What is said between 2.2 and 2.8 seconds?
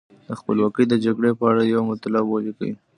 ولیکئ.